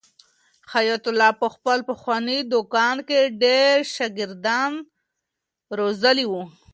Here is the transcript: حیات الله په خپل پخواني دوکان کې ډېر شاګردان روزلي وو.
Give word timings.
حیات 0.73 1.03
الله 1.11 1.31
په 1.41 1.47
خپل 1.55 1.79
پخواني 1.89 2.37
دوکان 2.53 2.97
کې 3.07 3.19
ډېر 3.43 3.75
شاګردان 3.95 4.71
روزلي 5.79 6.25
وو. 6.31 6.43